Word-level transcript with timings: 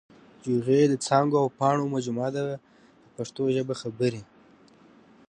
جوغې 0.43 0.81
د 0.89 0.93
څانګو 1.05 1.37
او 1.43 1.47
پاڼو 1.59 1.85
مجموعه 1.95 2.31
ده 2.35 2.41
په 3.01 3.09
پښتو 3.15 3.43
ژبه 3.55 3.73
خبرې. 3.81 4.21